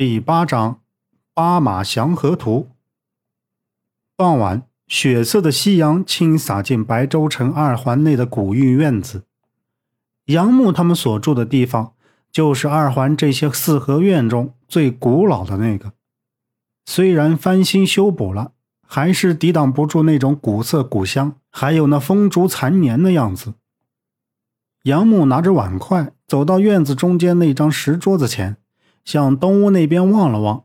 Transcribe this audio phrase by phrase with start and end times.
[0.00, 0.72] 第八章
[1.34, 2.68] 《八马祥和图》。
[4.16, 9.24] 傍晚，血色的夕阳倾洒进白州城二环内的古韵院子。
[10.24, 11.92] 杨木他们所住的地方，
[12.32, 15.92] 就是二环这些四合院中最古老的那个。
[16.86, 18.52] 虽然翻新修补了，
[18.86, 23.52] 还是抵挡不住那种古色古香，还有那风烛残年的样子。
[24.84, 28.56] 杨木拿着碗筷走到院子中间那张石桌子前。
[29.10, 30.62] 向东屋那边望了望，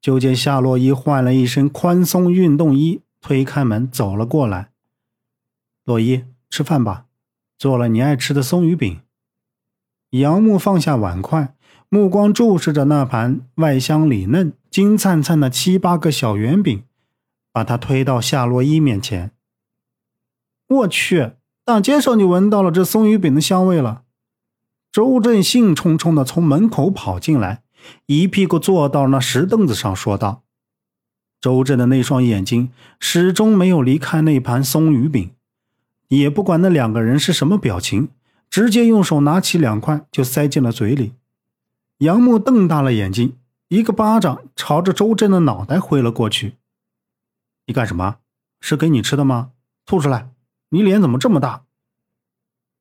[0.00, 4.70] 就见夏洛伊换了一身宽松运动衣，推开门走了过来。
[5.82, 7.06] 洛伊，吃饭吧，
[7.58, 9.00] 做了你爱吃的松鱼饼。
[10.10, 11.56] 杨木放下碗筷，
[11.88, 16.84] 目光注视着那盘外香里嫩、金灿灿的七八个小圆饼，
[17.50, 19.32] 把它推到夏洛伊面前。
[20.68, 21.32] 我去，
[21.64, 24.04] 大街上就闻到了这松鱼饼的香味了。
[24.96, 27.62] 周震兴冲冲地从门口跑进来，
[28.06, 30.42] 一屁股坐到那石凳子上，说道
[31.38, 35.32] ：“周震的那双眼睛始终没有离开那盘松鱼饼，
[36.08, 38.08] 也不管那两个人是什么表情，
[38.48, 41.12] 直接用手拿起两块就塞进了嘴里。”
[42.00, 43.36] 杨木瞪大了眼睛，
[43.68, 46.54] 一个巴掌朝着周震的脑袋挥了过去
[47.68, 48.16] ：“你干什么？
[48.62, 49.50] 是给你吃的吗？
[49.84, 50.30] 吐出来！
[50.70, 51.64] 你脸怎么这么大？”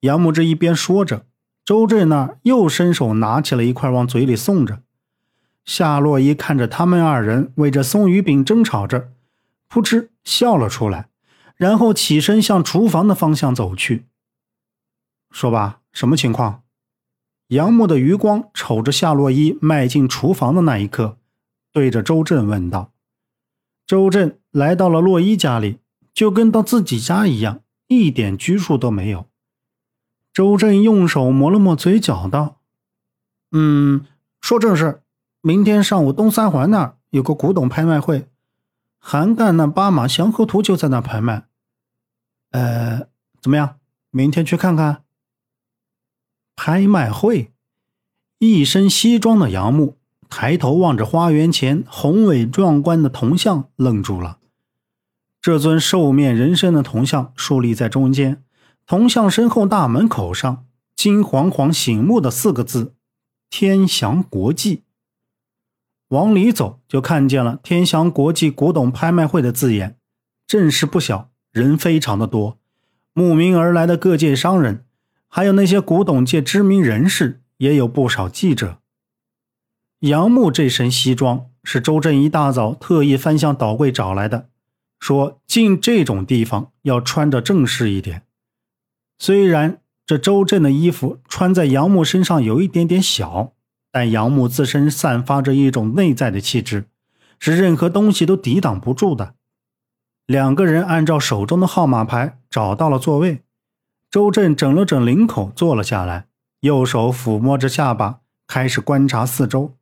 [0.00, 1.26] 杨木这一边说着。
[1.68, 4.80] 周震那又伸手拿起了一块往嘴里送着，
[5.66, 9.10] 夏洛伊看着他们二人为这松鱼饼争吵着，
[9.68, 11.10] 噗嗤笑了出来，
[11.56, 14.06] 然后起身向厨房的方向走去。
[15.30, 16.62] 说吧，什么情况？
[17.48, 21.18] 杨木的余光瞅着夏洛伊迈进厨房的那一刻，
[21.70, 22.92] 对着周震问道。
[23.86, 25.80] 周震来到了洛伊家里，
[26.14, 29.26] 就跟到自己家一样，一点拘束都没有。
[30.38, 32.60] 周震用手抹了抹嘴角，道
[33.50, 34.06] ：“嗯，
[34.40, 35.02] 说正事。
[35.40, 38.28] 明天上午东三环那儿有个古董拍卖会，
[39.00, 41.48] 韩干那八马祥和图就在那拍卖。
[42.52, 43.08] 呃，
[43.40, 43.78] 怎么样？
[44.12, 45.02] 明天去看看。”
[46.54, 47.50] 拍卖会，
[48.38, 49.96] 一身西装的杨木
[50.28, 54.38] 抬头望着花园前宏伟壮观的铜像，愣住了。
[55.40, 58.44] 这尊兽面人身的铜像竖立在中间。
[58.88, 60.64] 铜像身后大门口上
[60.96, 62.94] 金黄黄醒目的四个字
[63.50, 64.84] “天祥国际”。
[66.08, 69.98] 往里走就看见了“天祥国际古董拍卖会”的字眼，
[70.46, 72.58] 阵势不小，人非常的多。
[73.12, 74.86] 慕名而来的各界商人，
[75.28, 78.78] 还有那些古董界知名人士，也有不少记者。
[79.98, 84.48] 杨木这身西装是周震一大早特意翻箱倒柜找来的，
[84.98, 88.22] 说进这种地方要穿着正式一点。
[89.18, 93.52] 虽然这周震的衣服穿在杨木身上有一点点小，
[93.90, 96.86] 但杨木自身散发着一种内在的气质，
[97.38, 99.34] 是任何东西都抵挡不住的。
[100.24, 103.42] 两个人按照手中的号码牌找到了座位，
[104.10, 106.28] 周震整了整领口，坐了下来，
[106.60, 109.74] 右手抚摸着下巴，开始观察四周。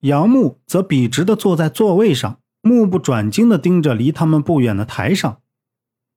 [0.00, 5.40] 杨木则笔直地坐在座位上，目不转睛地盯着离他们不远的台上，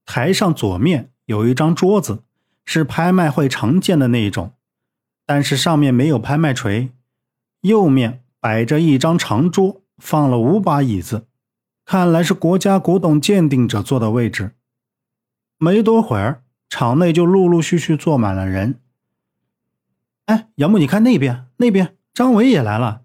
[0.06, 1.12] 台上左面。
[1.30, 2.24] 有一张桌子，
[2.66, 4.54] 是拍卖会常见的那一种，
[5.28, 6.90] 但是上面没有拍卖锤。
[7.62, 11.28] 右面摆着一张长桌，放了五把椅子，
[11.86, 14.56] 看来是国家古董鉴定者坐的位置。
[15.60, 18.82] 没多会儿，场内就陆陆续续坐满了人。
[20.26, 23.04] 哎，杨木，你看那边，那边张伟也来了。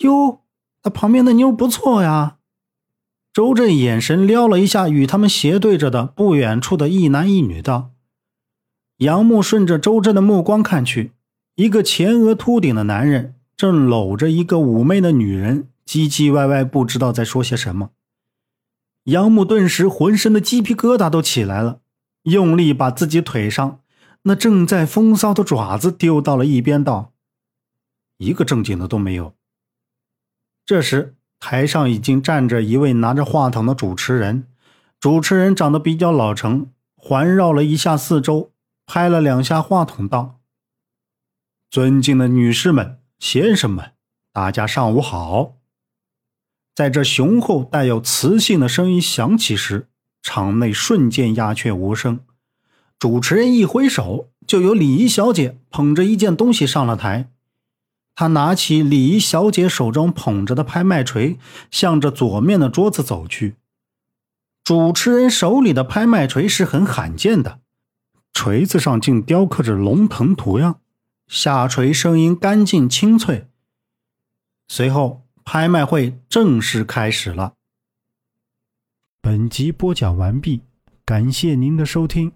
[0.00, 0.42] 哟，
[0.82, 2.37] 他旁边的妞不错呀。
[3.38, 7.92] 周震眼神撩了一下与他们斜对着的不远处的一男一女，道
[8.98, 11.12] ：“杨木顺着周震的目光看去，
[11.54, 17.90] 一个前额秃顶的男人正搂着一个妩媚的女人，唧唧歪歪，不知道在说些什么。”
[19.06, 21.78] 杨木顿时浑身的鸡皮疙瘩都起来了，
[22.24, 23.78] 用力把自己腿上
[24.22, 27.12] 那正在风骚的爪子丢到了一边，道
[28.18, 29.36] ：“一个正经的都没有。”
[30.66, 31.14] 这时。
[31.40, 34.46] 台上已经站着一位拿着话筒的主持人，
[34.98, 38.52] 主持人长得比较老成，环绕了一下四周，
[38.86, 40.40] 拍了两下话筒，道
[41.70, 43.92] ：“尊敬的女士们、先生们，
[44.32, 45.54] 大家上午好。”
[46.74, 49.88] 在这雄厚带有磁性的声音响起时，
[50.22, 52.20] 场内瞬间鸦雀无声。
[52.98, 57.30] 主持人一挥手，就有礼仪小姐捧着一件东西上了台。
[58.18, 61.38] 他拿起礼仪小姐手中捧着的拍卖锤，
[61.70, 63.54] 向着左面的桌子走去。
[64.64, 67.60] 主持人手里的拍卖锤是很罕见的，
[68.32, 70.80] 锤子上竟雕刻着龙腾图样，
[71.28, 73.46] 下垂声音干净清脆。
[74.66, 77.52] 随后，拍卖会正式开始了。
[79.22, 80.62] 本集播讲完毕，
[81.04, 82.32] 感谢您的收听。